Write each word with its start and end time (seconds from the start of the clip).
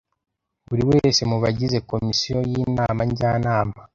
buri 0.67 0.83
wese 0.91 1.21
mu 1.31 1.37
bagize 1.43 1.77
Komisiyo 1.91 2.37
y 2.51 2.53
Inama 2.63 3.01
Njyanama 3.09 3.77